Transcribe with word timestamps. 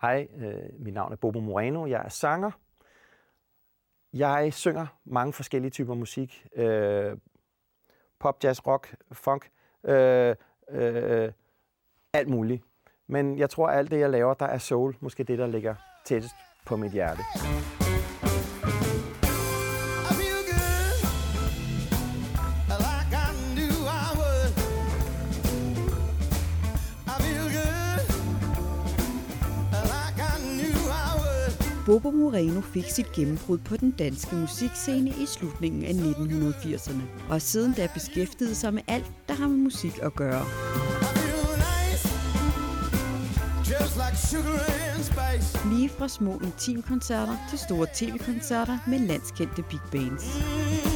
Hej, 0.00 0.28
øh, 0.36 0.84
mit 0.84 0.94
navn 0.94 1.12
er 1.12 1.16
Bobo 1.16 1.40
Moreno, 1.40 1.86
jeg 1.86 2.02
er 2.04 2.08
sanger. 2.08 2.50
Jeg 4.12 4.54
synger 4.54 4.86
mange 5.04 5.32
forskellige 5.32 5.70
typer 5.70 5.94
musik. 5.94 6.46
Øh, 6.56 7.16
pop, 8.18 8.44
jazz, 8.44 8.66
rock, 8.66 8.94
funk, 9.12 9.50
øh, 9.84 10.36
øh, 10.70 11.32
alt 12.12 12.28
muligt. 12.28 12.62
Men 13.06 13.38
jeg 13.38 13.50
tror, 13.50 13.68
at 13.68 13.78
alt 13.78 13.90
det, 13.90 14.00
jeg 14.00 14.10
laver, 14.10 14.34
der 14.34 14.46
er 14.46 14.58
soul, 14.58 14.96
måske 15.00 15.24
det, 15.24 15.38
der 15.38 15.46
ligger 15.46 15.74
tættest 16.04 16.34
på 16.66 16.76
mit 16.76 16.92
hjerte. 16.92 17.22
Bobo 31.90 32.10
Moreno 32.10 32.60
fik 32.60 32.84
sit 32.90 33.12
gennembrud 33.12 33.58
på 33.58 33.76
den 33.76 33.90
danske 33.90 34.36
musikscene 34.36 35.10
i 35.10 35.26
slutningen 35.26 35.84
af 35.84 35.92
1980'erne, 35.92 37.02
og 37.28 37.42
siden 37.42 37.72
da 37.72 37.88
beskæftiget 37.94 38.56
sig 38.56 38.74
med 38.74 38.82
alt, 38.88 39.12
der 39.28 39.34
har 39.34 39.48
med 39.48 39.56
musik 39.56 39.98
at 40.02 40.14
gøre. 40.14 40.44
Lige 45.72 45.88
fra 45.88 46.08
små 46.08 46.40
intimkoncerter 46.44 47.36
til 47.50 47.58
store 47.58 47.86
tv-koncerter 47.94 48.78
med 48.86 48.98
landskendte 48.98 49.62
big 49.62 49.80
bands. 49.92 50.89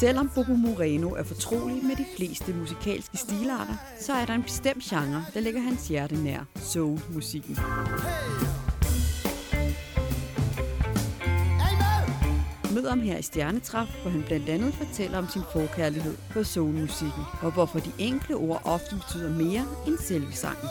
Selvom 0.00 0.30
Bobo 0.34 0.52
Moreno 0.52 1.10
er 1.10 1.22
fortrolig 1.22 1.84
med 1.84 1.96
de 1.96 2.04
fleste 2.16 2.52
musikalske 2.52 3.16
stilarter, 3.16 3.74
så 4.00 4.12
er 4.12 4.26
der 4.26 4.34
en 4.34 4.42
bestemt 4.42 4.82
genre, 4.82 5.24
der 5.34 5.40
ligger 5.40 5.60
hans 5.60 5.88
hjerte 5.88 6.22
nær, 6.22 6.44
soul-musikken. 6.56 7.58
Mød 12.74 12.88
ham 12.88 13.00
her 13.00 13.18
i 13.18 13.22
Stjernetræf, 13.22 13.88
hvor 14.02 14.10
han 14.10 14.22
blandt 14.22 14.48
andet 14.48 14.74
fortæller 14.74 15.18
om 15.18 15.28
sin 15.28 15.42
forkærlighed 15.52 16.14
for 16.30 16.42
soulmusikken, 16.42 17.22
og 17.42 17.52
hvorfor 17.52 17.78
de 17.78 17.90
enkle 17.98 18.36
ord 18.36 18.62
ofte 18.64 18.94
betyder 18.94 19.30
mere 19.30 19.64
end 19.86 19.98
selve 19.98 20.32
sangen. 20.32 20.68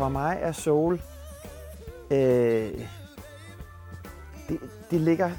For 0.00 0.08
mig 0.08 0.38
er 0.40 0.52
soul, 0.52 1.00
øh, 2.10 2.86
det, 4.48 4.60
det, 4.90 5.00
ligger, 5.00 5.30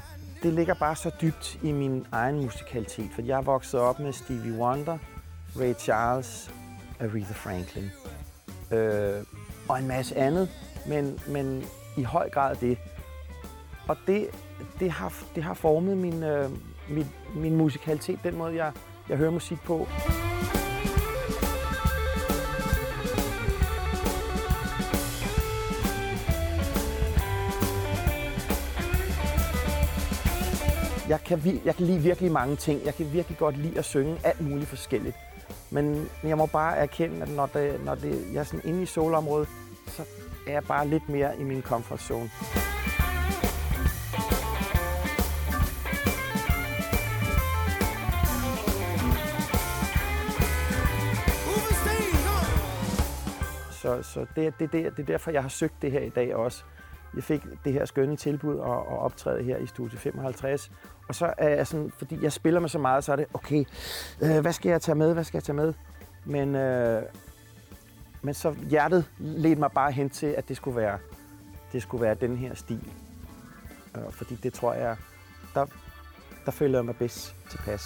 det 0.42 0.52
ligger 0.52 0.74
bare 0.74 0.96
så 0.96 1.10
dybt 1.20 1.58
i 1.62 1.72
min 1.72 2.06
egen 2.12 2.42
musikalitet, 2.42 3.10
for 3.14 3.22
jeg 3.22 3.38
er 3.38 3.42
vokset 3.42 3.80
op 3.80 3.98
med 3.98 4.12
Stevie 4.12 4.52
Wonder, 4.52 4.98
Ray 5.60 5.74
Charles, 5.74 6.50
Aretha 7.00 7.32
Franklin 7.32 7.90
øh, 8.70 9.24
og 9.68 9.78
en 9.78 9.88
masse 9.88 10.16
andet, 10.16 10.48
men, 10.86 11.18
men 11.28 11.64
i 11.96 12.02
høj 12.02 12.30
grad 12.30 12.56
det. 12.56 12.78
Og 13.88 13.96
det, 14.06 14.28
det, 14.80 14.90
har, 14.90 15.12
det 15.34 15.42
har 15.42 15.54
formet 15.54 15.96
min, 15.96 16.22
øh, 16.22 16.50
min, 16.88 17.06
min 17.34 17.56
musikalitet, 17.56 18.18
den 18.24 18.36
måde, 18.36 18.54
jeg, 18.54 18.72
jeg 19.08 19.16
hører 19.16 19.30
musik 19.30 19.58
på. 19.64 19.88
Jeg 31.12 31.20
kan, 31.20 31.60
jeg 31.64 31.76
kan 31.76 31.86
lide 31.86 31.98
virkelig 31.98 32.32
mange 32.32 32.56
ting. 32.56 32.84
Jeg 32.84 32.94
kan 32.94 33.12
virkelig 33.12 33.38
godt 33.38 33.58
lide 33.58 33.78
at 33.78 33.84
synge 33.84 34.18
alt 34.24 34.40
muligt 34.40 34.68
forskelligt. 34.68 35.16
Men 35.70 36.08
jeg 36.24 36.38
må 36.38 36.46
bare 36.46 36.76
erkende, 36.76 37.22
at 37.22 37.28
når, 37.28 37.46
det, 37.46 37.84
når 37.84 37.94
det, 37.94 38.24
jeg 38.32 38.40
er 38.40 38.44
sådan 38.44 38.60
inde 38.64 38.82
i 38.82 38.86
solområdet, 38.86 39.48
så 39.86 40.02
er 40.46 40.52
jeg 40.52 40.64
bare 40.64 40.88
lidt 40.88 41.08
mere 41.08 41.40
i 41.40 41.42
min 41.42 41.62
comfort 41.62 42.00
zone. 42.00 42.30
Så, 53.70 54.02
så 54.02 54.26
det, 54.36 54.58
det, 54.58 54.72
det, 54.72 54.96
det 54.96 55.02
er 55.02 55.06
derfor, 55.06 55.30
jeg 55.30 55.42
har 55.42 55.48
søgt 55.48 55.82
det 55.82 55.92
her 55.92 56.00
i 56.00 56.08
dag 56.08 56.36
også 56.36 56.64
jeg 57.14 57.24
fik 57.24 57.42
det 57.64 57.72
her 57.72 57.84
skønne 57.84 58.16
tilbud 58.16 58.58
at, 58.58 58.70
at 58.70 58.98
optræde 58.98 59.42
her 59.42 59.56
i 59.56 59.66
Studie 59.66 59.98
55. 59.98 60.70
Og 61.08 61.14
så 61.14 61.34
er 61.38 61.48
jeg 61.48 61.66
sådan, 61.66 61.92
fordi 61.98 62.18
jeg 62.22 62.32
spiller 62.32 62.60
med 62.60 62.68
så 62.68 62.78
meget, 62.78 63.04
så 63.04 63.12
er 63.12 63.16
det, 63.16 63.26
okay, 63.34 63.64
øh, 64.22 64.40
hvad 64.40 64.52
skal 64.52 64.70
jeg 64.70 64.82
tage 64.82 64.94
med, 64.94 65.14
hvad 65.14 65.24
skal 65.24 65.38
jeg 65.38 65.44
tage 65.44 65.56
med? 65.56 65.74
Men, 66.24 66.54
øh, 66.54 67.02
men 68.22 68.34
så 68.34 68.54
hjertet 68.70 69.04
ledte 69.18 69.60
mig 69.60 69.70
bare 69.72 69.92
hen 69.92 70.10
til, 70.10 70.26
at 70.26 70.48
det 70.48 70.56
skulle 70.56 70.76
være, 70.76 70.98
det 71.72 71.82
skulle 71.82 72.02
være 72.02 72.14
den 72.14 72.36
her 72.36 72.54
stil. 72.54 72.92
Øh, 73.96 74.12
fordi 74.12 74.34
det 74.34 74.52
tror 74.52 74.72
jeg, 74.72 74.96
der, 75.54 75.66
der 76.44 76.50
føler 76.50 76.78
jeg 76.78 76.84
mig 76.84 76.96
bedst 76.96 77.34
tilpas. 77.50 77.82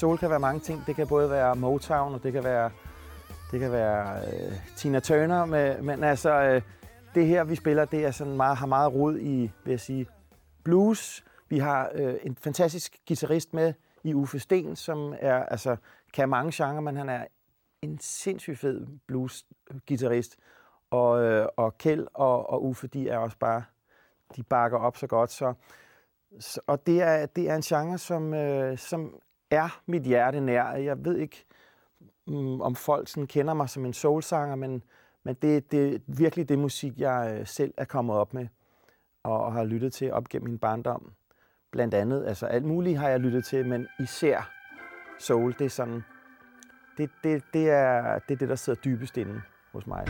Soul 0.00 0.18
kan 0.18 0.30
være 0.30 0.40
mange 0.40 0.60
ting. 0.60 0.86
Det 0.86 0.96
kan 0.96 1.08
både 1.08 1.30
være 1.30 1.56
Motown, 1.56 2.14
og 2.14 2.22
det 2.22 2.32
kan 2.32 2.44
være, 2.44 2.70
det 3.50 3.60
kan 3.60 3.72
være 3.72 4.20
øh, 4.26 4.52
Tina 4.76 5.00
Turner. 5.00 5.44
Med, 5.44 5.82
men 5.82 6.04
altså, 6.04 6.30
øh, 6.30 6.62
det 7.14 7.26
her, 7.26 7.44
vi 7.44 7.54
spiller, 7.54 7.84
det 7.84 8.04
er 8.04 8.10
sådan 8.10 8.36
meget, 8.36 8.56
har 8.56 8.66
meget 8.66 8.94
rod 8.94 9.18
i, 9.18 9.50
vil 9.64 9.70
jeg 9.70 9.80
sige, 9.80 10.06
blues. 10.64 11.24
Vi 11.48 11.58
har 11.58 11.90
øh, 11.94 12.14
en 12.22 12.36
fantastisk 12.36 12.96
guitarist 13.08 13.54
med 13.54 13.72
i 14.04 14.14
Uffe 14.14 14.38
Sten, 14.38 14.76
som 14.76 15.14
er, 15.18 15.44
altså, 15.44 15.76
kan 16.12 16.28
mange 16.28 16.52
genrer, 16.54 16.80
men 16.80 16.96
han 16.96 17.08
er 17.08 17.24
en 17.82 17.98
sindssygt 18.00 18.58
fed 18.58 18.86
blues-gitarrist. 19.06 20.36
Og, 20.90 21.22
øh, 21.22 21.46
og 21.56 21.78
Kjeld 21.78 22.06
og, 22.14 22.50
og 22.50 22.64
Uffe, 22.64 22.86
de 22.86 23.08
er 23.08 23.18
også 23.18 23.36
bare, 23.38 23.62
de 24.36 24.42
bakker 24.42 24.78
op 24.78 24.96
så 24.96 25.06
godt. 25.06 25.32
Så, 25.32 25.54
så, 26.38 26.60
og 26.66 26.86
det 26.86 27.02
er, 27.02 27.26
det 27.26 27.50
er 27.50 27.56
en 27.56 27.62
genre, 27.62 27.98
som, 27.98 28.34
øh, 28.34 28.78
som 28.78 29.20
er 29.50 29.80
mit 29.86 30.02
hjerte 30.02 30.40
nær. 30.40 30.72
Jeg 30.72 31.04
ved 31.04 31.16
ikke, 31.16 31.44
um, 32.26 32.60
om 32.60 32.74
folk 32.74 33.08
sådan 33.08 33.26
kender 33.26 33.54
mig 33.54 33.68
som 33.68 33.86
en 33.86 33.92
soulsanger, 33.92 34.56
men, 34.56 34.82
men 35.22 35.34
det, 35.34 35.72
det 35.72 35.94
er 35.94 35.98
virkelig 36.06 36.48
det 36.48 36.58
musik, 36.58 36.98
jeg 36.98 37.36
øh, 37.40 37.46
selv 37.46 37.74
er 37.76 37.84
kommet 37.84 38.16
op 38.16 38.34
med 38.34 38.46
og, 39.22 39.44
og 39.44 39.52
har 39.52 39.64
lyttet 39.64 39.92
til 39.92 40.12
op 40.12 40.28
gennem 40.28 40.48
min 40.48 40.58
barndom. 40.58 41.12
Blandt 41.70 41.94
andet, 41.94 42.26
altså 42.26 42.46
alt 42.46 42.64
muligt 42.64 42.98
har 42.98 43.08
jeg 43.08 43.20
lyttet 43.20 43.44
til, 43.44 43.66
men 43.66 43.88
især 44.00 44.50
soul, 45.18 45.54
det 45.58 45.64
er 45.64 45.68
sådan, 45.68 46.02
det, 46.98 47.10
det, 47.24 47.42
det, 47.52 47.70
er, 47.70 48.18
det 48.18 48.34
er 48.34 48.38
det, 48.38 48.48
der 48.48 48.54
sidder 48.54 48.80
dybest 48.80 49.16
inde 49.16 49.42
hos 49.72 49.86
mig. 49.86 50.06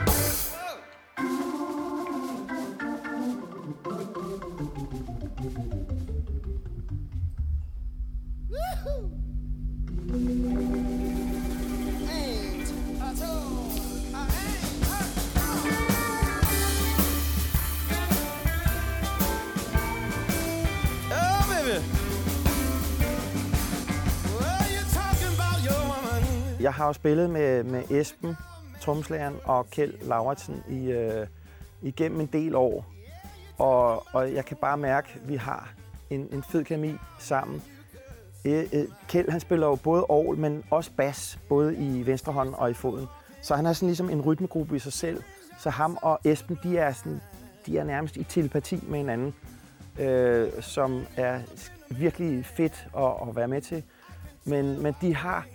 Jeg 26.70 26.74
har 26.74 26.86
jo 26.86 26.92
spillet 26.92 27.30
med, 27.30 27.64
med 27.64 27.90
Esben, 27.90 28.36
tromslæren 28.80 29.36
og 29.44 29.70
Kjeld 29.70 29.94
Lauritsen 30.02 30.62
i, 30.68 30.90
øh, 30.90 31.26
igennem 31.82 32.20
en 32.20 32.26
del 32.26 32.54
år. 32.54 32.86
Og, 33.58 34.06
og 34.12 34.34
jeg 34.34 34.44
kan 34.44 34.56
bare 34.56 34.76
mærke, 34.76 35.08
at 35.14 35.28
vi 35.28 35.36
har 35.36 35.72
en, 36.10 36.28
en 36.32 36.42
fed 36.42 36.64
kemi 36.64 36.92
sammen. 37.18 37.62
Øh, 38.44 38.64
øh, 38.72 38.84
Kjeld 39.08 39.28
han 39.30 39.40
spiller 39.40 39.66
jo 39.66 39.74
både 39.74 40.04
orgel, 40.04 40.38
men 40.38 40.64
også 40.70 40.90
bas, 40.96 41.38
både 41.48 41.76
i 41.76 42.06
venstre 42.06 42.32
hånd 42.32 42.54
og 42.54 42.70
i 42.70 42.74
foden. 42.74 43.06
Så 43.42 43.54
han 43.54 43.66
er 43.66 43.72
sådan 43.72 43.88
ligesom 43.88 44.10
en 44.10 44.20
rytmegruppe 44.20 44.76
i 44.76 44.78
sig 44.78 44.92
selv. 44.92 45.22
så 45.58 45.70
ham 45.70 45.98
og 46.02 46.20
Esben, 46.24 46.58
de 46.62 46.78
er, 46.78 46.92
sådan, 46.92 47.20
de 47.66 47.78
er 47.78 47.84
nærmest 47.84 48.16
i 48.16 48.24
telepati 48.24 48.80
med 48.88 48.98
hinanden, 48.98 49.34
øh, 49.98 50.48
som 50.60 51.06
er 51.16 51.40
virkelig 51.88 52.46
fedt 52.46 52.86
at, 52.96 53.28
at 53.28 53.36
være 53.36 53.48
med 53.48 53.60
til. 53.60 53.82
Men, 54.44 54.82
men 54.82 54.94
de 55.00 55.14
har, 55.14 55.46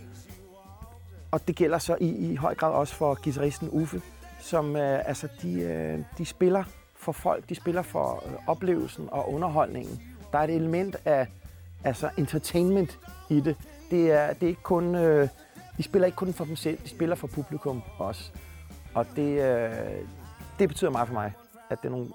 og 1.32 1.48
det 1.48 1.56
gælder 1.56 1.78
så 1.78 1.98
i, 2.02 2.32
i 2.32 2.36
høj 2.36 2.56
grad 2.56 2.72
også 2.72 2.96
for 2.96 3.18
guitaristen 3.24 3.70
Uffe, 3.72 4.02
som 4.40 4.76
øh, 4.76 5.08
altså, 5.08 5.28
de, 5.42 5.62
øh, 5.62 6.00
de 6.18 6.26
spiller 6.26 6.64
for 6.96 7.12
folk, 7.12 7.50
de 7.50 7.56
spiller 7.56 7.82
for 7.82 8.24
øh, 8.26 8.34
oplevelsen 8.48 9.10
og 9.12 9.34
underholdningen. 9.34 10.02
Der 10.32 10.40
er 10.40 10.44
et 10.44 10.56
element 10.56 10.96
af 11.06 11.28
altså 11.84 12.10
entertainment 12.18 13.00
i 13.30 13.40
det. 13.40 13.56
Det 13.92 14.12
er, 14.12 14.34
det 14.34 14.44
er 14.44 14.48
ikke 14.48 14.64
kun, 14.64 14.96
øh, 14.96 15.28
de 15.78 15.84
spiller 15.84 16.06
ikke 16.06 16.16
kun 16.16 16.34
for 16.34 16.46
dem 16.46 16.56
selv, 16.56 16.78
de 16.84 16.90
spiller 16.90 17.16
for 17.16 17.28
publikum 17.28 17.82
også. 17.98 18.32
Og 18.94 19.06
det, 19.16 19.42
øh, 19.42 19.72
det 20.60 20.70
betyder 20.70 20.92
meget 20.92 21.08
for 21.08 21.14
mig, 21.14 21.34
at, 21.70 21.82
det 21.82 21.88
er 21.88 21.92
nogle, 21.92 22.10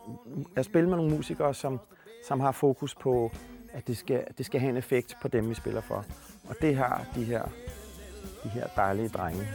at 0.57 0.65
spille 0.65 0.89
med 0.89 0.97
nogle 0.97 1.17
musikere, 1.17 1.55
som, 1.55 1.81
som 2.29 2.41
har 2.41 2.53
fokus 2.53 2.95
på, 2.95 3.33
at 3.73 3.87
det 3.87 3.97
skal, 3.97 4.25
det 4.39 4.47
skal 4.47 4.61
have 4.61 4.71
en 4.71 4.77
effekt 4.77 5.17
på 5.23 5.29
dem, 5.29 5.49
vi 5.49 5.55
spiller 5.55 5.81
for. 5.81 6.05
Og 6.49 6.57
det 6.61 6.77
har 6.77 7.07
de 7.15 7.25
her, 7.25 7.43
de 8.45 8.49
her 8.49 8.67
dejlige 8.77 9.09
drenge. 9.09 9.49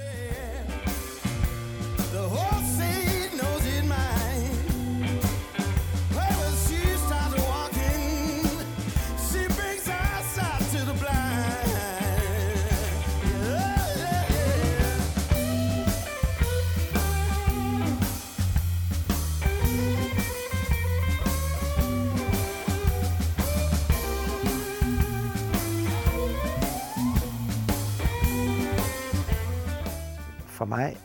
For 30.65 30.69
mig 30.69 30.97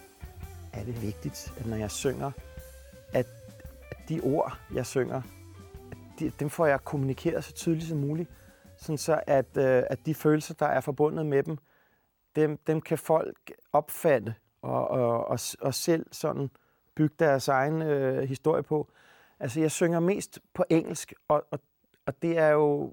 er 0.72 0.84
det 0.84 1.02
vigtigt, 1.02 1.52
at 1.58 1.66
når 1.66 1.76
jeg 1.76 1.90
synger, 1.90 2.30
at, 3.14 3.26
de 4.08 4.20
ord, 4.20 4.58
jeg 4.74 4.86
synger, 4.86 5.22
de, 6.18 6.30
dem 6.30 6.50
får 6.50 6.66
jeg 6.66 6.84
kommunikeret 6.84 7.44
så 7.44 7.52
tydeligt 7.52 7.88
som 7.88 7.98
muligt, 7.98 8.30
sådan 8.76 8.98
så 8.98 9.20
at, 9.26 9.56
øh, 9.56 9.82
at 9.90 10.06
de 10.06 10.14
følelser, 10.14 10.54
der 10.54 10.66
er 10.66 10.80
forbundet 10.80 11.26
med 11.26 11.42
dem, 11.42 11.58
dem, 12.36 12.58
dem 12.66 12.80
kan 12.80 12.98
folk 12.98 13.52
opfatte 13.72 14.34
og, 14.62 14.88
og, 14.88 15.26
og, 15.26 15.38
og 15.60 15.74
selv 15.74 16.06
sådan 16.12 16.50
bygge 16.94 17.14
deres 17.18 17.48
egen 17.48 17.82
øh, 17.82 18.28
historie 18.28 18.62
på. 18.62 18.88
Altså, 19.40 19.60
jeg 19.60 19.70
synger 19.70 20.00
mest 20.00 20.38
på 20.54 20.64
engelsk, 20.70 21.14
og, 21.28 21.44
og, 21.50 21.60
og 22.06 22.22
det 22.22 22.38
er 22.38 22.48
jo, 22.48 22.92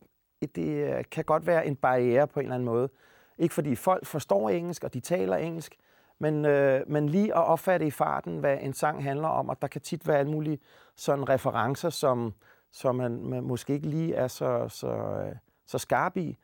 det 0.55 1.09
kan 1.09 1.25
godt 1.25 1.47
være 1.47 1.67
en 1.67 1.75
barriere 1.75 2.27
på 2.27 2.39
en 2.39 2.45
eller 2.45 2.55
anden 2.55 2.65
måde. 2.65 2.89
Ikke 3.37 3.53
fordi 3.53 3.75
folk 3.75 4.05
forstår 4.05 4.49
engelsk, 4.49 4.83
og 4.83 4.93
de 4.93 4.99
taler 4.99 5.35
engelsk, 5.35 5.77
men, 6.19 6.45
øh, 6.45 6.81
men 6.87 7.09
lige 7.09 7.35
at 7.35 7.43
opfatte 7.43 7.87
i 7.87 7.91
farten, 7.91 8.39
hvad 8.39 8.57
en 8.61 8.73
sang 8.73 9.03
handler 9.03 9.27
om, 9.27 9.49
og 9.49 9.61
der 9.61 9.67
kan 9.67 9.81
tit 9.81 10.07
være 10.07 10.17
alle 10.17 10.31
mulige 10.31 10.59
sådan 10.95 11.29
referencer, 11.29 11.89
som, 11.89 12.33
som 12.71 12.95
man, 12.95 13.25
man 13.25 13.43
måske 13.43 13.73
ikke 13.73 13.87
lige 13.87 14.15
er 14.15 14.27
så, 14.27 14.69
så, 14.69 14.87
øh, 14.87 15.35
så 15.65 15.77
skarp 15.77 16.17
i. 16.17 16.37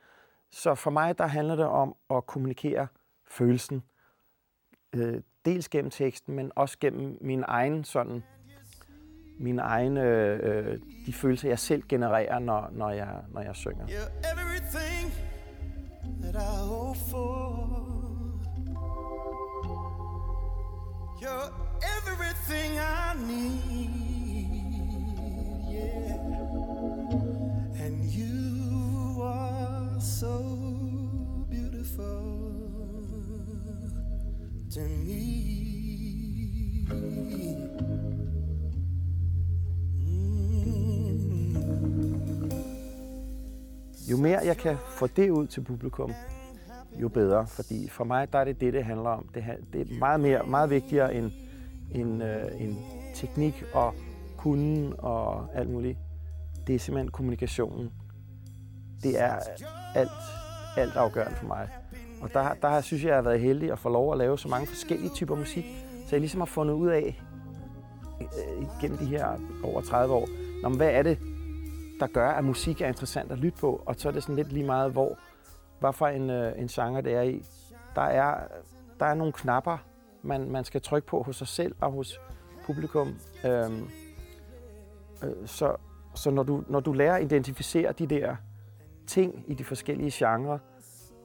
Så 0.52 0.76
for 0.76 0.92
mig, 0.92 1.18
der 1.18 1.28
handler 1.28 1.56
det 1.56 1.66
om 1.66 1.96
at 2.10 2.26
kommunikere 2.26 2.88
følelsen. 3.28 3.84
Øh, 4.96 5.22
dels 5.46 5.70
gennem 5.70 5.92
teksten, 5.92 6.36
men 6.36 6.52
også 6.56 6.78
gennem 6.80 7.18
min 7.22 7.44
egen 7.48 7.84
sådan, 7.84 8.24
mine 9.40 9.62
egne, 9.62 10.02
øh, 10.02 10.40
øh, 10.44 10.80
de 11.06 11.14
følelser, 11.14 11.50
jeg 11.50 11.60
selv 11.60 11.84
genererer, 11.90 12.40
når, 12.40 12.70
når, 12.72 12.90
jeg, 12.90 13.24
når 13.30 13.42
jeg 13.42 13.56
synger. 13.56 13.88
Yeah, 13.90 14.34
everything 14.34 15.14
that 16.22 16.36
I 16.36 16.68
hope 16.68 17.00
for. 17.12 17.83
You're 21.24 21.50
everything 21.98 22.80
I 22.80 23.14
need, 23.28 23.90
yeah. 25.70 27.84
And 27.84 28.04
you 28.04 29.22
are 29.24 30.02
so 30.02 30.36
beautiful 31.50 32.24
to 34.74 34.80
me. 34.82 36.86
Mm. 40.00 41.56
Jo 44.10 44.18
mere 44.18 44.40
jeg 44.46 44.58
kan 44.58 44.78
få 44.90 45.08
det 45.08 45.30
ud 45.30 45.48
til 45.48 45.62
publikum, 45.62 46.14
jo 47.02 47.10
bedre. 47.10 47.48
Fordi 47.48 47.90
for 47.90 48.04
mig 48.04 48.34
der 48.34 48.40
er 48.40 48.44
det 48.44 48.62
det, 48.62 48.74
det 48.74 48.86
handler 48.86 49.10
om. 49.10 49.28
Det, 49.34 49.44
det 49.74 49.82
er 49.82 50.00
meget, 50.00 50.20
mere, 50.20 50.44
meget 50.48 50.70
vigtigere 50.70 51.14
end, 51.14 51.32
end, 51.92 52.24
øh, 52.24 52.62
end 52.62 52.76
teknik 53.16 53.64
og 53.74 53.94
kunden 54.38 54.94
og 54.98 55.48
alt 55.54 55.70
muligt. 55.70 55.98
Det 56.68 56.76
er 56.76 56.80
simpelthen 56.80 57.12
kommunikationen. 57.12 57.92
Det 59.04 59.22
er 59.22 59.40
alt, 59.96 60.10
alt 60.78 60.96
afgørende 60.96 61.36
for 61.36 61.48
mig. 61.48 61.70
Og 62.22 62.34
der, 62.34 62.54
der 62.62 62.82
synes 62.82 63.04
jeg, 63.04 63.08
jeg 63.08 63.18
har 63.18 63.22
været 63.22 63.40
heldig 63.40 63.72
at 63.72 63.80
få 63.80 63.90
lov 63.90 64.12
at 64.12 64.18
lave 64.18 64.40
så 64.40 64.48
mange 64.48 64.68
forskellige 64.68 65.10
typer 65.10 65.36
musik, 65.36 65.66
så 66.08 66.16
jeg 66.16 66.20
ligesom 66.20 66.42
har 66.42 66.46
fundet 66.46 66.74
ud 66.74 66.88
af, 66.88 67.22
øh, 68.22 68.66
gennem 68.82 68.98
de 68.98 69.06
her 69.06 69.40
over 69.64 69.82
30 69.82 70.14
år, 70.14 70.28
når, 70.62 70.70
hvad 70.70 70.90
er 70.90 71.04
det, 71.04 71.18
der 72.00 72.08
gør, 72.08 72.30
at 72.30 72.44
musik 72.44 72.82
er 72.82 72.88
interessant 72.88 73.32
at 73.32 73.38
lytte 73.38 73.60
på, 73.60 73.84
og 73.86 73.96
så 73.98 74.08
er 74.08 74.12
det 74.12 74.24
sådan 74.24 74.36
lidt 74.36 74.54
lige 74.54 74.66
meget, 74.66 74.92
hvor, 74.92 75.18
hvad 75.84 75.94
for 75.94 76.08
en, 76.08 76.30
øh, 76.30 76.60
en 76.60 76.68
genre 76.68 77.02
det 77.02 77.14
er 77.14 77.22
i. 77.22 77.44
Der 77.96 78.02
er, 78.02 78.48
der 79.00 79.06
er 79.06 79.14
nogle 79.14 79.34
knapper, 79.34 79.78
man, 80.22 80.52
man 80.52 80.64
skal 80.64 80.82
trykke 80.82 81.08
på 81.08 81.24
hos 81.24 81.36
sig 81.36 81.48
selv 81.48 81.76
og 81.82 81.92
hos 81.92 82.20
publikum. 82.66 83.16
Øhm, 83.46 83.90
øh, 85.24 85.48
så 85.48 85.76
så 86.16 86.32
når, 86.32 86.44
du, 86.44 86.64
når 86.68 86.80
du 86.80 86.94
lærer 86.94 87.16
at 87.16 87.24
identificere 87.24 87.92
de 87.92 88.08
der 88.08 88.36
ting 89.08 89.44
i 89.48 89.54
de 89.54 89.64
forskellige 89.64 90.12
genrer, 90.14 90.58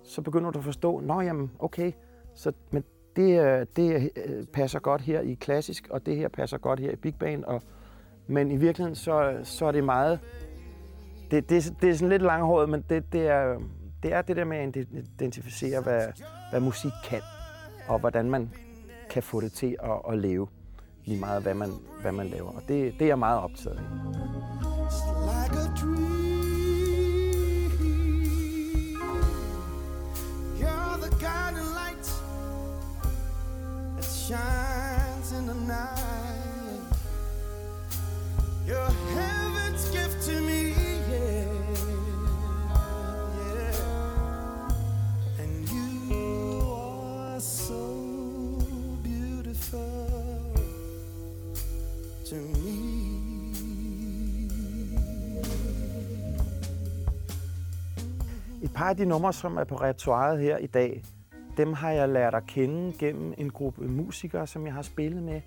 så 0.03 0.23
begynder 0.23 0.51
du 0.51 0.59
at 0.59 0.65
forstå, 0.65 1.01
nå 1.01 1.21
jamen, 1.21 1.51
okay, 1.59 1.93
så, 2.35 2.53
men 2.71 2.85
det, 3.17 3.41
øh, 3.41 3.67
det 3.77 4.11
øh, 4.17 4.47
passer 4.47 4.79
godt 4.79 5.01
her 5.01 5.21
i 5.21 5.35
klassisk, 5.35 5.89
og 5.91 6.07
det 6.07 6.17
her 6.17 6.29
passer 6.29 6.59
godt 6.59 6.81
her 6.81 6.91
i 6.91 6.97
big 6.97 7.15
band. 7.15 7.45
Og, 7.45 7.63
men 8.27 8.51
i 8.51 8.57
virkeligheden, 8.57 8.95
så, 8.95 9.39
så 9.43 9.67
er 9.67 9.73
det 9.73 9.85
meget... 9.85 10.21
Det, 11.31 11.51
det, 11.51 11.75
det 11.81 11.91
er 11.91 11.95
sådan 11.95 12.09
lidt 12.09 12.23
langhåret, 12.23 12.69
men 12.69 12.85
det, 12.89 13.13
det, 13.13 13.27
er, 13.27 13.59
det 14.03 14.13
er 14.13 14.23
det 14.23 14.37
der 14.37 14.45
med 14.45 14.57
at 14.57 14.77
identificere, 14.77 15.81
hvad, 15.81 16.07
hvad 16.51 16.61
musik 16.61 16.93
kan, 17.05 17.21
og 17.89 17.99
hvordan 17.99 18.31
man 18.31 18.51
kan 19.11 19.23
få 19.23 19.41
det 19.41 19.53
til 19.53 19.77
at, 19.83 20.13
at 20.13 20.19
leve, 20.19 20.49
lige 21.05 21.21
meget 21.21 21.43
hvad 21.43 21.55
man, 21.55 21.71
hvad 22.01 22.13
man 22.13 22.27
laver. 22.27 22.51
Og 22.51 22.63
det, 22.69 22.93
det 22.93 23.03
er 23.03 23.07
jeg 23.07 23.19
meget 23.19 23.41
optaget 23.41 23.77
af. 23.77 23.85
Shine. 34.29 34.68
Par 58.79 58.89
af 58.89 58.97
de 58.97 59.05
numre, 59.05 59.33
som 59.33 59.57
er 59.57 59.65
på 59.65 59.75
repertoireet 59.75 60.41
her 60.41 60.57
i 60.57 60.67
dag, 60.67 61.03
dem 61.57 61.73
har 61.73 61.91
jeg 61.91 62.09
lært 62.09 62.35
at 62.35 62.47
kende 62.47 62.99
gennem 62.99 63.35
en 63.39 63.51
gruppe 63.51 63.89
musikere, 63.89 64.47
som 64.47 64.67
jeg 64.67 64.75
har 64.75 64.83
spillet 64.83 65.23
med. 65.23 65.41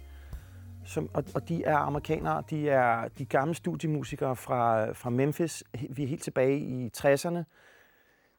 Som, 0.86 1.10
og, 1.14 1.24
og 1.36 1.50
de 1.50 1.64
er 1.64 1.76
amerikanere, 1.76 2.44
de 2.50 2.70
er 2.70 3.08
de 3.08 3.26
gamle 3.26 3.54
studiemusikere 3.54 4.36
fra, 4.36 4.92
fra 4.92 5.10
Memphis. 5.10 5.64
Vi 5.90 6.04
er 6.04 6.08
helt 6.08 6.24
tilbage 6.24 6.60
i 6.60 6.92
60'erne. 6.98 7.44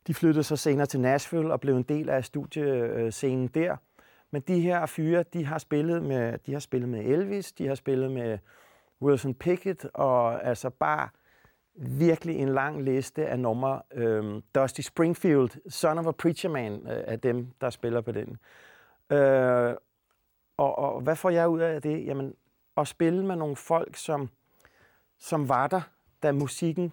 De 0.07 0.15
flyttede 0.15 0.45
så 0.45 0.57
senere 0.57 0.87
til 0.87 1.01
Nashville 1.01 1.53
og 1.53 1.61
blev 1.61 1.77
en 1.77 1.83
del 1.83 2.09
af 2.09 2.25
studiescenen 2.25 3.49
der. 3.49 3.77
Men 4.31 4.43
de 4.43 4.61
her 4.61 4.87
fyre, 4.87 5.25
de 5.33 5.45
har 5.45 5.59
spillet 5.59 6.03
med, 6.03 6.39
de 6.47 6.53
har 6.53 6.61
spillet 6.61 6.89
med 6.89 7.05
Elvis, 7.05 7.53
de 7.53 7.67
har 7.67 7.75
spillet 7.75 8.11
med 8.11 8.39
Wilson 9.03 9.35
Pickett, 9.35 9.87
og 9.95 10.45
altså 10.45 10.71
bare 10.71 11.09
virkelig 11.75 12.37
en 12.37 12.49
lang 12.49 12.83
liste 12.83 13.27
af 13.27 13.39
numre. 13.39 13.83
Øhm, 13.95 14.43
Dusty 14.55 14.81
Springfield, 14.81 15.71
Son 15.71 15.99
of 15.99 16.07
a 16.07 16.11
Preacher 16.11 16.51
Man, 16.51 16.73
øh, 16.73 17.05
er 17.07 17.17
dem, 17.17 17.49
der 17.61 17.71
spiller 17.71 18.01
på 18.01 18.13
den. 18.13 18.37
Øh, 19.11 19.75
og, 20.57 20.79
og 20.79 21.01
hvad 21.01 21.17
får 21.17 21.31
jeg 21.31 21.49
ud 21.49 21.61
af 21.61 21.83
det? 21.83 22.07
Jamen, 22.07 22.35
at 22.77 22.89
spille 22.89 23.27
med 23.27 23.37
nogle 23.37 23.57
folk, 23.57 23.97
som, 23.97 24.29
som 25.19 25.49
var 25.49 25.67
der, 25.67 25.81
da 26.23 26.33
musikken 26.33 26.93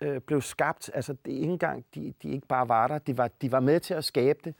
øh, 0.00 0.20
blev 0.20 0.40
skabt. 0.40 0.90
Altså, 0.94 1.12
det 1.24 1.34
er 1.34 1.38
ikke 1.38 1.52
engang, 1.52 1.84
de, 1.94 2.14
de 2.22 2.28
ikke 2.28 2.46
bare 2.46 2.68
var 2.68 2.88
der, 2.88 2.98
de 2.98 3.18
var, 3.18 3.28
de 3.28 3.52
var 3.52 3.60
med 3.60 3.80
til 3.80 3.94
at 3.94 4.04
skabe 4.04 4.38
det. 4.44 4.54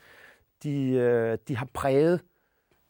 De, 0.63 0.91
øh, 0.91 1.39
de 1.49 1.57
har 1.57 1.69
præget 1.75 2.21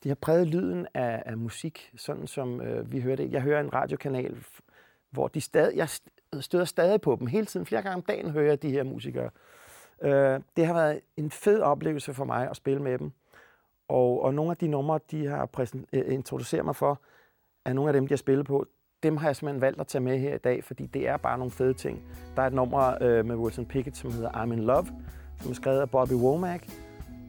de 0.04 0.08
har 0.08 0.14
præget 0.14 0.46
lyden 0.46 0.86
af, 0.94 1.22
af 1.26 1.36
musik, 1.36 1.92
sådan 1.96 2.26
som 2.26 2.60
øh, 2.60 2.92
vi 2.92 3.00
hørte. 3.00 3.28
Jeg 3.30 3.42
hører 3.42 3.60
en 3.60 3.74
radiokanal, 3.74 4.44
hvor 5.10 5.28
de 5.28 5.40
stadig, 5.40 5.76
jeg 5.76 5.88
støder 6.40 6.64
stadig 6.64 7.00
på 7.00 7.16
dem 7.18 7.26
hele 7.26 7.46
tiden. 7.46 7.66
Flere 7.66 7.82
gange 7.82 7.96
om 7.96 8.02
dagen 8.02 8.30
hører 8.30 8.46
jeg 8.46 8.62
de 8.62 8.70
her 8.70 8.82
musikere. 8.82 9.30
Øh, 10.02 10.40
det 10.56 10.66
har 10.66 10.74
været 10.74 11.00
en 11.16 11.30
fed 11.30 11.60
oplevelse 11.60 12.14
for 12.14 12.24
mig 12.24 12.50
at 12.50 12.56
spille 12.56 12.82
med 12.82 12.98
dem. 12.98 13.12
Og, 13.88 14.22
og 14.22 14.34
nogle 14.34 14.50
af 14.50 14.56
de 14.56 14.68
numre, 14.68 15.00
de 15.10 15.26
har 15.26 15.46
præsent, 15.46 15.88
øh, 15.92 16.14
introduceret 16.14 16.64
mig 16.64 16.76
for, 16.76 17.00
er 17.64 17.72
nogle 17.72 17.88
af 17.88 17.92
dem, 17.92 18.06
de 18.06 18.12
har 18.12 18.16
spillet 18.16 18.46
på. 18.46 18.66
Dem 19.02 19.16
har 19.16 19.28
jeg 19.28 19.36
simpelthen 19.36 19.60
valgt 19.60 19.80
at 19.80 19.86
tage 19.86 20.02
med 20.02 20.18
her 20.18 20.34
i 20.34 20.38
dag, 20.38 20.64
fordi 20.64 20.86
det 20.86 21.08
er 21.08 21.16
bare 21.16 21.38
nogle 21.38 21.50
fede 21.50 21.74
ting. 21.74 22.02
Der 22.36 22.42
er 22.42 22.46
et 22.46 22.52
nummer 22.52 23.02
øh, 23.02 23.26
med 23.26 23.36
Wilson 23.36 23.66
Pickett, 23.66 23.96
som 23.96 24.12
hedder 24.12 24.30
I'm 24.30 24.52
in 24.52 24.60
Love, 24.60 24.86
som 25.40 25.50
er 25.50 25.54
skrevet 25.54 25.80
af 25.80 25.90
Bobby 25.90 26.12
Womack. 26.12 26.64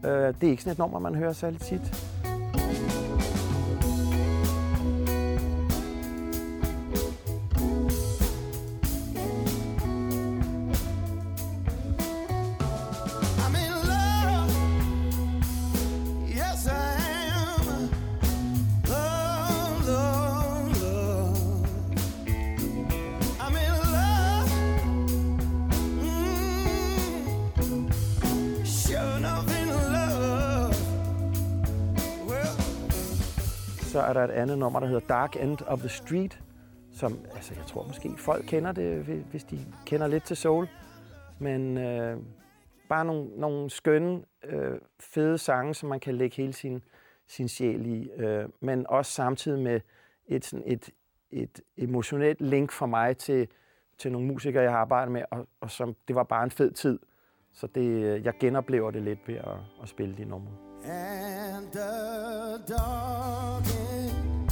Øh, 0.05 0.11
det 0.11 0.43
er 0.43 0.49
ikke 0.49 0.63
sådan 0.63 0.71
et 0.71 0.79
nummer, 0.79 0.99
man 0.99 1.15
hører 1.15 1.33
særlig 1.33 1.59
tit. 1.61 2.20
Så 34.01 34.07
er 34.07 34.13
der 34.13 34.23
et 34.23 34.31
andet 34.31 34.57
nummer, 34.57 34.79
der 34.79 34.87
hedder 34.87 35.07
Dark 35.07 35.35
End 35.35 35.57
of 35.67 35.79
the 35.79 35.89
Street, 35.89 36.41
som, 36.93 37.19
altså 37.35 37.53
jeg 37.57 37.65
tror 37.65 37.87
måske 37.87 38.09
folk 38.17 38.45
kender 38.47 38.71
det, 38.71 39.03
hvis 39.03 39.43
de 39.43 39.65
kender 39.85 40.07
lidt 40.07 40.23
til 40.23 40.37
soul. 40.37 40.67
Men 41.39 41.77
øh, 41.77 42.17
bare 42.89 43.05
nogle, 43.05 43.29
nogle 43.39 43.69
skønne, 43.69 44.21
øh, 44.43 44.79
fede 44.99 45.37
sange, 45.37 45.73
som 45.73 45.89
man 45.89 45.99
kan 45.99 46.15
lægge 46.15 46.35
hele 46.35 46.53
sin, 46.53 46.83
sin 47.27 47.47
sjæl 47.47 47.85
i. 47.85 48.09
Øh, 48.11 48.49
men 48.59 48.85
også 48.89 49.11
samtidig 49.11 49.59
med 49.59 49.79
et, 50.27 50.45
sådan 50.45 50.63
et, 50.67 50.89
et 51.31 51.61
emotionelt 51.77 52.41
link 52.41 52.71
for 52.71 52.85
mig 52.85 53.17
til, 53.17 53.47
til 53.97 54.11
nogle 54.11 54.27
musikere, 54.27 54.63
jeg 54.63 54.71
har 54.71 54.79
arbejdet 54.79 55.11
med, 55.11 55.23
og, 55.31 55.47
og 55.61 55.71
som, 55.71 55.95
det 56.07 56.15
var 56.15 56.23
bare 56.23 56.43
en 56.43 56.51
fed 56.51 56.71
tid. 56.71 56.99
Så 57.53 57.67
det, 57.67 57.81
øh, 57.81 58.25
jeg 58.25 58.33
genoplever 58.39 58.91
det 58.91 59.01
lidt 59.01 59.27
ved 59.27 59.35
at, 59.35 59.57
at 59.83 59.89
spille 59.89 60.17
de 60.17 60.25
numre. 60.25 60.70
And 60.83 61.71
the 61.71 62.61
dark 62.65 63.63
end 63.89 64.51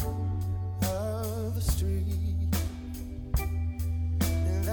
of 0.83 1.55
the 1.55 1.61
street. 1.61 2.53
And 3.39 4.69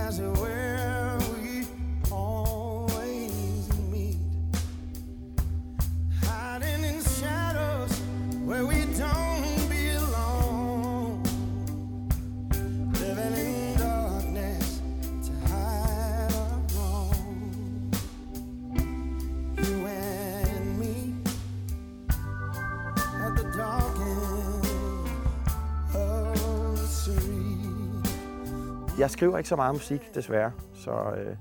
Jeg 28.99 29.11
skriver 29.11 29.39
ikke 29.39 29.49
så 29.49 29.57
meget 29.57 29.75
musik, 29.75 30.15
desværre, 30.15 30.53
så, 30.75 30.91
øh, 30.91 31.37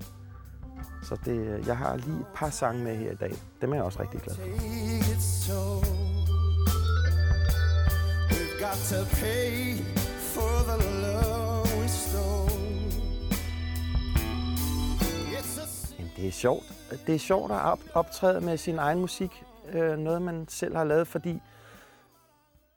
så 1.02 1.16
det, 1.24 1.36
øh, 1.36 1.66
jeg 1.66 1.76
har 1.76 1.96
lige 1.96 2.20
et 2.20 2.26
par 2.34 2.50
sange 2.50 2.84
med 2.84 2.96
her 2.96 3.12
i 3.12 3.14
dag. 3.14 3.32
Dem 3.60 3.72
er 3.72 3.76
jeg 3.76 3.84
også 3.84 4.00
rigtig 4.00 4.20
glad 4.20 4.36
for. 4.36 4.42
got 8.60 8.78
to 8.90 9.04
pay 9.16 9.74
for 10.18 10.54
the 10.70 10.78
love 11.02 11.66
we 11.80 11.88
stole. 11.88 12.66
Jamen, 15.98 16.12
det 16.16 16.26
er 16.26 16.32
sjovt. 16.32 16.64
Det 17.06 17.14
er 17.14 17.18
sjovt 17.18 17.52
at 17.52 17.78
optræde 17.94 18.40
med 18.40 18.56
sin 18.56 18.78
egen 18.78 19.00
musik. 19.00 19.44
Øh, 19.72 19.98
noget, 19.98 20.22
man 20.22 20.48
selv 20.48 20.76
har 20.76 20.84
lavet, 20.84 21.08
fordi 21.08 21.40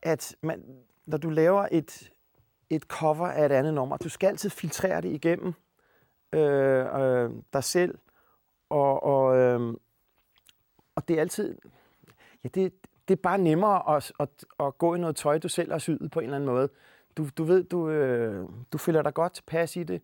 at 0.03 0.35
man, 0.41 0.63
når 1.05 1.17
du 1.17 1.29
laver 1.29 1.67
et, 1.71 2.09
et 2.69 2.83
cover 2.83 3.27
af 3.27 3.45
et 3.45 3.51
andet 3.51 3.73
nummer. 3.73 3.97
Du 3.97 4.09
skal 4.09 4.27
altid 4.27 4.49
filtrere 4.49 5.01
det 5.01 5.09
igennem 5.09 5.53
øh, 6.33 7.01
øh, 7.01 7.29
dig 7.53 7.63
selv, 7.63 7.97
og, 8.69 9.03
og, 9.03 9.37
øh, 9.37 9.73
og 10.95 11.07
det 11.07 11.15
er 11.15 11.21
altid... 11.21 11.57
Ja, 12.43 12.49
det, 12.49 12.73
det 13.07 13.13
er 13.15 13.21
bare 13.23 13.37
nemmere 13.37 13.95
at, 13.95 14.11
at, 14.19 14.29
at 14.59 14.77
gå 14.77 14.95
i 14.95 14.99
noget 14.99 15.15
tøj, 15.15 15.37
du 15.37 15.49
selv 15.49 15.71
har 15.71 15.79
syet 15.79 16.11
på 16.11 16.19
en 16.19 16.23
eller 16.23 16.35
anden 16.35 16.49
måde. 16.49 16.69
Du, 17.17 17.27
du 17.37 17.43
ved, 17.43 17.63
du, 17.63 17.89
øh, 17.89 18.49
du 18.73 18.77
føler 18.77 19.01
dig 19.01 19.13
godt 19.13 19.33
tilpas 19.33 19.75
i 19.75 19.83
det, 19.83 20.01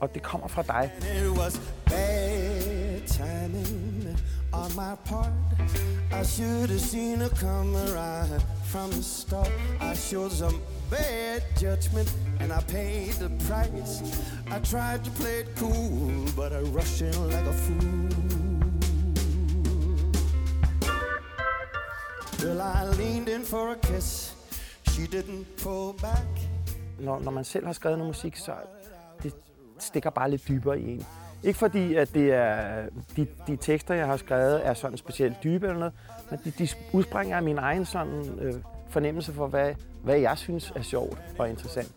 og 0.00 0.14
det 0.14 0.22
kommer 0.22 0.48
fra 0.48 0.62
dig. 0.62 0.90
on 4.54 4.70
my 4.76 4.94
part. 5.04 5.93
I 6.14 6.22
should 6.22 6.70
have 6.70 6.80
seen 6.80 7.18
her 7.18 7.28
come 7.28 7.74
right 7.92 8.40
from 8.66 8.90
the 8.90 9.02
start. 9.02 9.50
I 9.80 9.94
showed 9.94 10.30
some 10.30 10.60
bad 10.88 11.42
judgment 11.58 12.08
and 12.38 12.52
I 12.52 12.60
paid 12.60 13.14
the 13.14 13.30
price. 13.48 14.00
I 14.48 14.60
tried 14.60 15.04
to 15.04 15.10
play 15.10 15.40
it 15.40 15.48
cool, 15.56 16.24
but 16.36 16.52
I 16.52 16.60
rushed 16.60 17.02
in 17.02 17.14
like 17.30 17.46
a 17.46 17.52
fool. 17.64 18.08
Well, 22.42 22.60
I 22.60 22.84
leaned 22.96 23.28
in 23.28 23.42
for 23.42 23.72
a 23.72 23.76
kiss. 23.76 24.34
She 24.92 25.06
didn't 25.06 25.46
pull 25.62 25.94
back. 25.94 26.28
Når, 26.98 27.18
når 27.20 27.30
man 27.30 27.44
selv 27.44 27.66
har 27.66 27.72
skrevet 27.72 27.98
noget 27.98 28.08
musik, 28.08 28.36
så 28.36 28.52
det 29.22 29.34
stikker 29.78 30.10
bare 30.10 30.30
lidt 30.30 30.48
dybere 30.48 30.80
i 30.80 30.92
en. 30.92 31.06
Ikke 31.44 31.58
fordi, 31.58 31.94
at 31.94 32.14
det 32.14 32.32
er, 32.32 32.82
de, 33.16 33.26
de 33.46 33.56
tekster, 33.56 33.94
jeg 33.94 34.06
har 34.06 34.16
skrevet, 34.16 34.66
er 34.66 34.74
sådan 34.74 34.96
specielt 34.98 35.36
dybe 35.44 35.66
eller 35.66 35.78
noget, 35.78 35.94
men 36.30 36.40
de, 36.44 36.50
de 36.50 36.68
udspringer 36.92 37.36
af 37.36 37.42
min 37.42 37.58
egen 37.58 37.84
sådan, 37.84 38.38
øh, 38.40 38.54
fornemmelse 38.88 39.32
for, 39.32 39.46
hvad, 39.46 39.74
hvad 40.02 40.18
jeg 40.18 40.38
synes 40.38 40.72
er 40.76 40.82
sjovt 40.82 41.18
og 41.38 41.50
interessant. 41.50 41.92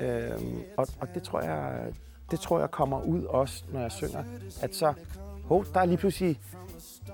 Øh, 0.00 0.30
og, 0.76 0.86
og 1.00 1.08
det 1.14 1.22
tror 1.22 1.40
jeg, 1.40 1.86
det 2.30 2.40
tror 2.40 2.60
jeg 2.60 2.70
kommer 2.70 3.02
ud 3.02 3.24
også, 3.24 3.64
når 3.72 3.80
jeg 3.80 3.92
synger, 3.92 4.24
at 4.62 4.74
så, 4.74 4.92
hov, 5.44 5.64
der 5.74 5.80
er 5.80 5.84
lige 5.84 5.98
pludselig, 5.98 6.40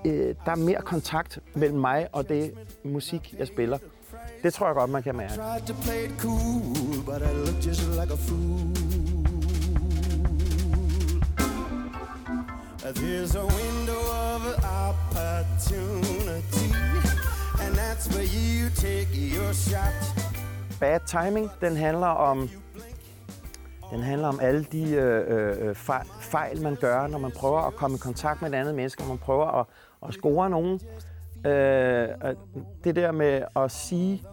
øh, 0.05 0.35
der 0.45 0.51
er 0.51 0.55
mere 0.55 0.81
kontakt 0.81 1.39
mellem 1.55 1.79
mig 1.79 2.07
og 2.11 2.29
det 2.29 2.53
musik, 2.83 3.35
jeg 3.39 3.47
spiller. 3.47 3.77
Det 4.43 4.53
tror 4.53 4.65
jeg 4.65 4.75
godt, 4.75 4.89
man 4.89 5.03
kan 5.03 5.15
mærke. 5.15 5.33
There's 12.93 13.35
a 13.35 13.45
window 13.45 14.01
of 14.33 14.41
opportunity, 14.85 16.71
and 17.61 17.75
that's 17.75 18.09
where 18.09 18.23
you 18.23 18.69
take 18.75 19.09
your 19.13 19.53
shot. 19.53 19.93
Bad 20.79 20.99
Timing, 21.05 21.49
den 21.61 21.75
handler 21.77 22.07
om 22.07 22.49
den 23.91 24.01
handler 24.03 24.27
om 24.27 24.39
alle 24.41 24.63
de 24.63 24.91
øh, 24.91 25.59
øh, 25.61 25.69
øh 25.69 25.75
fejl, 26.19 26.61
man 26.61 26.75
gør, 26.75 27.07
når 27.07 27.17
man 27.19 27.31
prøver 27.31 27.59
at 27.61 27.75
komme 27.75 27.95
i 27.95 27.99
kontakt 27.99 28.41
med 28.41 28.49
et 28.49 28.55
andet 28.55 28.75
menneske, 28.75 29.01
når 29.01 29.09
man 29.09 29.17
prøver 29.17 29.59
at, 29.59 29.65
at 30.07 30.13
score 30.13 30.49
nogen. 30.49 30.79
Øh, 31.45 32.09
det 32.83 32.95
der 32.95 33.11
med 33.11 33.43
at 33.55 33.71
sige, 33.71 34.23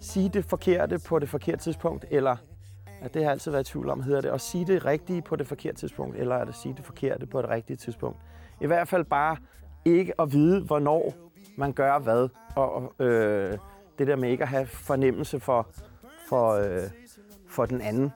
sige 0.00 0.28
det 0.28 0.44
forkerte 0.44 0.98
på 0.98 1.18
det 1.18 1.28
forkerte 1.28 1.62
tidspunkt, 1.62 2.04
eller 2.10 2.36
at 3.00 3.14
det 3.14 3.24
har 3.24 3.30
altid 3.30 3.50
været 3.50 3.68
i 3.68 3.72
tvivl 3.72 3.88
om, 3.88 4.02
hedder 4.02 4.20
det 4.20 4.28
at 4.28 4.40
sige 4.40 4.66
det 4.66 4.84
rigtige 4.84 5.22
på 5.22 5.36
det 5.36 5.46
forkerte 5.46 5.78
tidspunkt, 5.78 6.16
eller 6.16 6.36
at 6.36 6.54
sige 6.54 6.74
det 6.76 6.84
forkerte 6.84 7.26
på 7.26 7.42
det 7.42 7.50
rigtige 7.50 7.76
tidspunkt. 7.76 8.18
I 8.60 8.66
hvert 8.66 8.88
fald 8.88 9.04
bare 9.04 9.36
ikke 9.84 10.20
at 10.20 10.32
vide, 10.32 10.60
hvornår 10.60 11.14
man 11.56 11.72
gør 11.72 11.98
hvad, 11.98 12.28
og 12.56 12.94
øh, 12.98 13.58
det 13.98 14.06
der 14.06 14.16
med 14.16 14.30
ikke 14.30 14.42
at 14.42 14.48
have 14.48 14.66
fornemmelse 14.66 15.40
for, 15.40 15.68
for, 16.28 16.52
øh, 16.52 16.90
for 17.48 17.66
den 17.66 17.80
anden. 17.80 18.12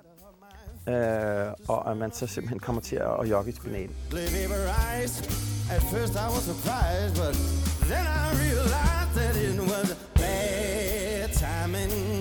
Øh, 0.89 1.53
og 1.69 1.91
at 1.91 1.97
man 1.97 2.13
så 2.13 2.27
simpelthen 2.27 2.59
kommer 2.59 2.83
til 2.83 2.97
at, 2.97 3.21
at 3.21 3.31
jogge 3.31 3.51
i 3.51 3.55
spinaten. 3.55 3.97
At 5.71 5.83
first 5.83 6.15
I 6.17 6.29
was 6.35 6.45
surprised, 6.53 7.17
but 7.17 7.35
then 7.89 8.05
I 8.23 8.25
realized 8.45 9.13
that 9.19 9.35
it 9.37 9.61
was 9.61 9.89
bad 10.15 11.29
timing. 11.33 12.12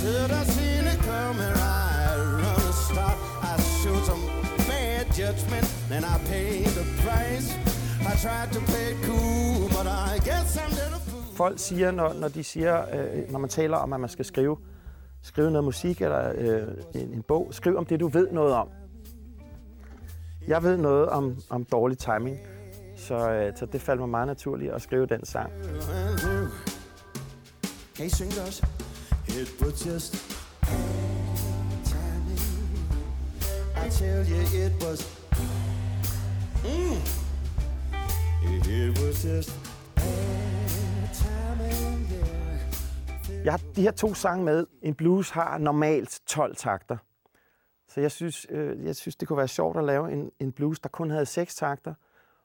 Should 0.00 0.30
I 0.30 0.44
seen 0.44 0.86
it 0.92 1.00
coming, 1.10 1.54
I 1.56 2.16
run 2.42 2.62
a 2.70 2.72
stop. 2.72 3.18
I 3.42 3.52
showed 3.80 4.04
some 4.10 4.22
bad 4.70 5.04
judgment, 5.20 5.66
and 5.94 6.04
I 6.06 6.16
paid 6.32 6.68
the 6.78 6.86
price. 7.04 7.48
I 8.10 8.14
tried 8.24 8.50
to 8.52 8.60
play 8.70 8.86
it 8.92 8.98
cool, 9.08 9.68
but 9.68 9.86
I 9.86 10.18
guess 10.24 10.56
I'm 10.56 10.70
little 10.70 11.00
fool. 11.08 11.36
Folk 11.36 11.58
siger, 11.58 11.90
når, 11.90 12.12
når 12.12 12.28
de 12.28 12.44
siger, 12.44 12.84
øh, 12.94 13.32
når 13.32 13.38
man 13.38 13.50
taler 13.50 13.76
om, 13.76 13.92
at 13.92 14.00
man 14.00 14.08
skal 14.08 14.24
skrive, 14.24 14.56
skrive 15.22 15.50
noget 15.50 15.64
musik 15.64 16.02
eller 16.02 16.32
øh, 16.34 16.62
en, 16.94 17.14
en 17.14 17.22
bog, 17.22 17.48
skriv 17.50 17.76
om 17.76 17.86
det, 17.86 18.00
du 18.00 18.08
ved 18.08 18.28
noget 18.32 18.54
om. 18.54 18.68
Jeg 20.48 20.62
ved 20.62 20.76
noget 20.76 21.08
om, 21.08 21.36
om 21.50 21.64
dårlig 21.64 21.98
timing, 21.98 22.38
så, 22.96 23.30
øh, 23.30 23.52
så 23.56 23.66
det 23.66 23.80
faldt 23.80 24.00
mig 24.00 24.08
meget 24.08 24.26
naturligt 24.26 24.72
at 24.72 24.82
skrive 24.82 25.06
den 25.06 25.24
sang. 25.24 25.52
Kan 27.96 28.06
I 28.06 28.08
synge 28.08 28.30
det 28.30 28.42
også? 28.46 28.66
It 29.38 29.60
was 29.60 29.80
just 29.80 30.14
timing. 31.84 32.38
I 33.76 33.88
tell 33.88 34.24
you, 34.26 34.42
it 34.64 34.72
was. 34.82 35.00
Mm, 36.64 37.00
it 38.68 38.98
was 38.98 39.24
just 39.24 39.50
timing, 41.14 42.08
yeah. 42.10 43.44
Jeg 43.44 43.52
har 43.52 43.60
de 43.76 43.82
her 43.82 43.90
to 43.90 44.14
sange 44.14 44.44
med. 44.44 44.66
En 44.82 44.94
blues 44.94 45.30
har 45.30 45.58
normalt 45.58 46.20
12 46.26 46.56
takter. 46.56 46.96
Så 47.88 48.00
jeg 48.00 48.10
synes, 48.10 48.46
øh, 48.50 48.84
jeg 48.84 48.96
synes, 48.96 49.16
det 49.16 49.28
kunne 49.28 49.36
være 49.38 49.48
sjovt 49.48 49.76
at 49.76 49.84
lave 49.84 50.12
en, 50.12 50.30
en 50.40 50.52
blues, 50.52 50.80
der 50.80 50.88
kun 50.88 51.10
havde 51.10 51.26
seks 51.26 51.54
takter. 51.54 51.94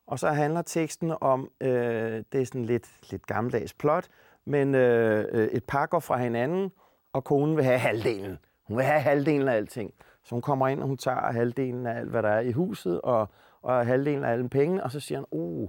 Og 0.08 0.20
så 0.20 0.30
handler 0.30 0.62
teksten 0.62 1.14
om, 1.22 1.50
øh, 1.62 2.24
det 2.32 2.42
er 2.42 2.46
sådan 2.46 2.66
lidt, 2.66 3.12
lidt 3.12 3.28
gammeldags 3.28 3.74
plot, 3.74 4.08
men 4.46 4.76
øh, 4.76 5.26
øh, 5.32 5.48
et 5.48 5.64
par 5.64 5.86
går 5.86 6.00
fra 6.00 6.18
hinanden, 6.18 6.72
og 7.14 7.24
konen 7.24 7.58
vil 7.58 7.64
have 7.66 7.80
halvdelen. 7.80 8.38
Hun 8.64 8.78
vil 8.78 8.86
have 8.86 9.02
halvdelen 9.02 9.48
af 9.48 9.56
alting. 9.56 9.94
Så 10.24 10.36
hun 10.36 10.42
kommer 10.42 10.68
ind, 10.68 10.82
og 10.82 10.88
hun 10.88 10.98
tager 10.98 11.32
halvdelen 11.32 11.88
af 11.88 11.98
alt, 11.98 12.10
hvad 12.10 12.24
der 12.24 12.30
er 12.30 12.40
i 12.40 12.52
huset, 12.52 13.02
og, 13.02 13.30
og 13.62 13.86
halvdelen 13.86 14.24
af 14.24 14.32
alle 14.32 14.50
penge, 14.50 14.84
og 14.84 14.92
så 14.92 15.00
siger 15.00 15.18
han, 15.18 15.26
oh, 15.32 15.68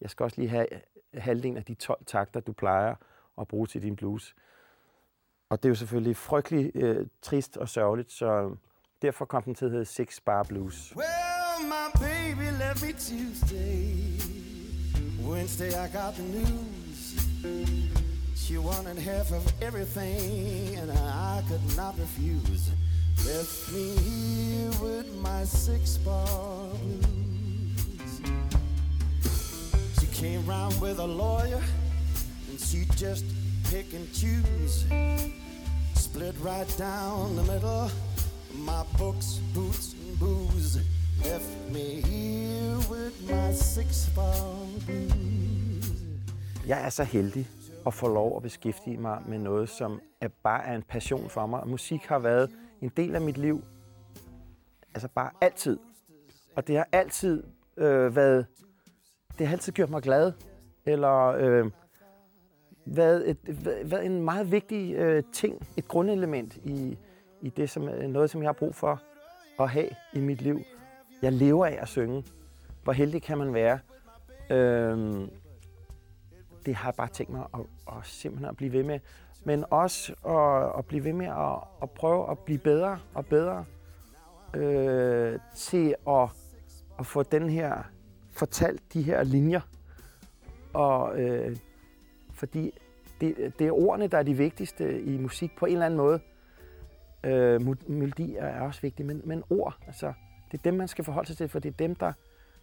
jeg 0.00 0.10
skal 0.10 0.24
også 0.24 0.40
lige 0.40 0.48
have 0.48 0.74
øh, 0.74 0.80
halvdelen 1.14 1.56
af 1.56 1.64
de 1.64 1.74
12 1.74 2.04
takter, 2.04 2.40
du 2.40 2.52
plejer 2.52 2.94
at 3.40 3.48
bruge 3.48 3.66
til 3.66 3.82
din 3.82 3.96
blues. 3.96 4.34
Og 5.48 5.62
det 5.62 5.68
er 5.68 5.70
jo 5.70 5.74
selvfølgelig 5.74 6.16
frygtelig 6.16 6.72
øh, 6.74 7.06
trist 7.22 7.56
og 7.56 7.68
sørgeligt, 7.68 8.12
så 8.12 8.56
derfor 9.02 9.24
kom 9.24 9.42
den 9.42 9.54
til 9.54 9.64
at 9.64 9.70
hedde 9.70 9.84
Six 9.84 10.20
Bar 10.20 10.42
Blues. 10.42 10.96
Well, 10.96 11.06
my 11.68 12.00
baby 12.00 12.50
left 12.58 12.82
me 12.82 12.92
Tuesday. 12.92 14.06
Wednesday 15.28 15.68
I 15.68 15.88
got 15.92 16.14
the 16.14 16.22
news. 16.22 18.05
She 18.46 18.58
wanted 18.58 18.96
half 18.96 19.32
of 19.32 19.44
everything, 19.60 20.76
and 20.76 20.92
I 20.92 21.42
could 21.48 21.76
not 21.76 21.98
refuse. 21.98 22.70
Left 23.26 23.72
me 23.72 23.96
here 23.96 24.70
with 24.80 25.12
my 25.20 25.42
six 25.42 25.96
bar 25.96 26.68
blues. 26.80 28.20
She 29.98 30.06
came 30.22 30.46
round 30.46 30.80
with 30.80 31.00
a 31.00 31.06
lawyer, 31.06 31.60
and 32.48 32.60
she 32.60 32.84
just 32.94 33.24
pick 33.64 33.92
and 33.92 34.06
choose. 34.14 34.84
Split 35.94 36.36
right 36.40 36.72
down 36.78 37.34
the 37.34 37.42
middle, 37.52 37.90
my 38.54 38.84
books, 38.96 39.40
boots, 39.54 39.94
and 39.94 40.16
booze. 40.20 40.78
Left 41.24 41.72
me 41.72 42.00
here 42.02 42.78
with 42.88 43.14
my 43.28 43.50
six 43.52 44.08
bar 44.14 44.54
blues. 44.86 45.26
Jeg 46.66 46.84
er 46.84 46.90
så 46.90 47.04
heldig, 47.04 47.46
at 47.86 47.94
få 47.94 48.08
lov 48.08 48.36
at 48.36 48.42
beskæftige 48.42 48.96
mig 48.96 49.22
med 49.28 49.38
noget, 49.38 49.68
som 49.68 50.00
er 50.20 50.28
bare 50.42 50.64
er 50.66 50.74
en 50.74 50.82
passion 50.82 51.30
for 51.30 51.46
mig. 51.46 51.68
Musik 51.68 52.00
har 52.04 52.18
været 52.18 52.50
en 52.80 52.88
del 52.96 53.14
af 53.14 53.20
mit 53.20 53.38
liv, 53.38 53.62
altså 54.94 55.08
bare 55.08 55.30
altid. 55.40 55.78
Og 56.56 56.66
det 56.66 56.76
har 56.76 56.88
altid 56.92 57.44
øh, 57.76 58.16
været, 58.16 58.46
det 59.38 59.46
har 59.46 59.54
altid 59.54 59.72
gjort 59.72 59.90
mig 59.90 60.02
glad, 60.02 60.32
eller 60.86 61.26
øh, 61.26 61.70
været, 62.86 63.30
et, 63.30 63.38
været 63.90 64.06
en 64.06 64.22
meget 64.22 64.52
vigtig 64.52 64.94
øh, 64.94 65.22
ting, 65.32 65.68
et 65.76 65.88
grundelement 65.88 66.56
i, 66.56 66.98
i 67.42 67.48
det, 67.48 67.70
som 67.70 67.88
øh, 67.88 68.08
noget, 68.08 68.30
som 68.30 68.42
jeg 68.42 68.48
har 68.48 68.52
brug 68.52 68.74
for 68.74 69.02
at 69.60 69.70
have 69.70 69.88
i 70.12 70.20
mit 70.20 70.42
liv. 70.42 70.60
Jeg 71.22 71.32
lever 71.32 71.66
af 71.66 71.78
at 71.80 71.88
synge. 71.88 72.24
Hvor 72.82 72.92
heldig 72.92 73.22
kan 73.22 73.38
man 73.38 73.54
være? 73.54 73.78
Øh, 74.50 75.28
det 76.66 76.74
har 76.74 76.88
jeg 76.88 76.94
bare 76.94 77.08
tænkt 77.08 77.32
mig 77.32 77.46
at, 77.54 77.60
at 77.88 77.94
simpelthen 78.04 78.48
at 78.48 78.56
blive 78.56 78.72
ved 78.72 78.82
med. 78.82 79.00
Men 79.44 79.64
også 79.70 80.12
at, 80.12 80.78
at 80.78 80.86
blive 80.86 81.04
ved 81.04 81.12
med 81.12 81.26
at, 81.26 81.58
at 81.82 81.90
prøve 81.90 82.30
at 82.30 82.38
blive 82.38 82.58
bedre 82.58 82.98
og 83.14 83.26
bedre 83.26 83.64
øh, 84.54 85.38
til 85.56 85.94
at, 86.08 86.28
at 86.98 87.06
få 87.06 87.22
den 87.22 87.50
her 87.50 87.82
fortalt 88.30 88.92
de 88.92 89.02
her 89.02 89.22
linjer. 89.22 89.60
Og 90.74 91.20
øh, 91.20 91.56
fordi 92.34 92.72
det, 93.20 93.52
det 93.58 93.66
er 93.66 93.72
ordene, 93.72 94.06
der 94.06 94.18
er 94.18 94.22
de 94.22 94.34
vigtigste 94.34 95.02
i 95.02 95.18
musik 95.18 95.56
på 95.56 95.66
en 95.66 95.72
eller 95.72 95.86
anden 95.86 95.96
måde. 95.96 96.20
Øh, 97.24 97.88
melodi 97.88 98.36
er 98.38 98.60
også 98.60 98.80
vigtig, 98.80 99.06
men, 99.06 99.22
men 99.24 99.42
ord, 99.50 99.76
altså, 99.86 100.12
det 100.52 100.58
er 100.58 100.62
dem, 100.62 100.74
man 100.74 100.88
skal 100.88 101.04
forholde 101.04 101.28
sig 101.28 101.36
til, 101.36 101.48
for 101.48 101.58
det 101.58 101.68
er 101.68 101.76
dem, 101.76 101.94
der, 101.94 102.12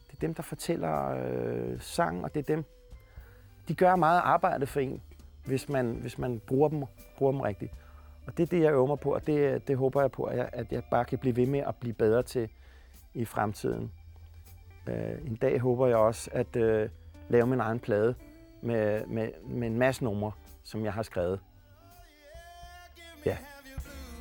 det 0.08 0.13
er 0.13 0.20
dem, 0.22 0.34
der 0.34 0.44
fortæller 0.44 1.10
øh, 1.10 1.82
sang, 1.82 2.24
og 2.24 2.34
det 2.34 2.39
er 2.39 2.56
dem, 2.56 2.66
de 3.67 3.76
gør 3.76 3.95
meget 3.95 4.21
arbejde 4.23 4.67
for 4.67 4.80
en, 4.80 5.02
hvis 5.45 5.69
man, 5.69 5.97
hvis 6.02 6.17
man 6.17 6.41
bruger, 6.47 6.69
dem, 6.69 6.84
bruger 7.17 7.32
dem 7.32 7.41
rigtigt. 7.41 7.71
Og 8.28 8.38
det 8.38 8.43
er 8.43 8.47
det, 8.47 8.62
jeg 8.62 8.71
øver 8.71 8.88
mig 8.88 8.99
på, 8.99 9.13
og 9.13 9.28
det, 9.28 9.67
det 9.67 9.78
håber 9.78 10.02
jeg 10.02 10.12
på, 10.12 10.23
at 10.23 10.38
jeg, 10.38 10.49
at 10.54 10.71
jeg 10.71 10.84
bare 10.91 11.06
kan 11.06 11.19
blive 11.19 11.36
ved 11.36 11.45
med 11.45 11.60
at 11.60 11.76
blive 11.76 11.93
bedre 11.93 12.23
til 12.23 12.49
i 13.13 13.26
fremtiden. 13.26 13.91
Øh, 14.88 15.28
en 15.28 15.36
dag 15.36 15.60
håber 15.60 15.88
jeg 15.88 15.97
også 15.97 16.30
at 16.34 16.56
øh, 16.56 16.89
lave 17.30 17.47
min 17.47 17.60
egen 17.60 17.80
plade 17.80 18.15
med, 18.62 19.06
med, 19.06 19.30
med 19.45 19.67
en 19.67 19.78
masse 19.78 20.04
numre, 20.04 20.32
som 20.63 20.86
jeg 20.86 20.93
har 20.93 21.04
skrevet. 21.04 21.39
Ja, 23.26 23.38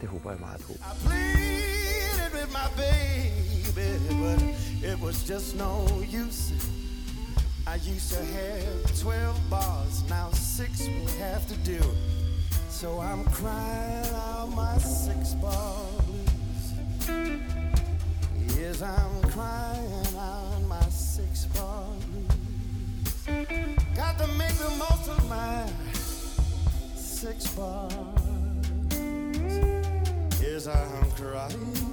det 0.01 0.09
håber 0.09 0.31
jeg 0.31 0.41
meget 0.41 0.61
på. 0.61 0.73
It 4.85 4.99
was 5.01 5.31
just 5.31 5.57
no 5.57 5.85
use. 6.27 6.82
I 7.73 7.77
used 7.77 8.13
to 8.13 8.23
have 8.23 9.01
12 9.01 9.49
bars, 9.49 10.05
now 10.11 10.29
six 10.33 10.87
will 10.89 11.09
have 11.25 11.47
to 11.47 11.55
do. 11.65 11.81
So 12.69 13.01
I'm 13.01 13.25
crying 13.25 14.15
out 14.15 14.51
my 14.55 14.77
six 14.77 15.33
bar 15.33 15.87
blues. 16.05 16.75
Yes, 18.59 18.83
I'm 18.83 19.23
crying 19.31 20.07
out 20.19 20.61
my 20.69 20.83
six 20.91 21.47
bar 21.47 21.87
blues. 22.11 23.25
Got 23.97 24.19
to 24.19 24.27
make 24.37 24.53
the 24.59 24.69
most 24.77 25.09
of 25.09 25.27
my 25.31 25.67
six 26.95 27.47
bars. 27.55 27.95
Yes, 30.43 30.67
I'm 30.67 31.11
crying. 31.13 31.92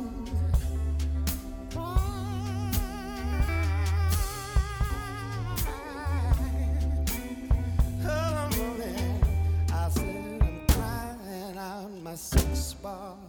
My 12.84 12.92
six 12.92 12.94
bar 12.94 13.18
blues. 13.18 13.29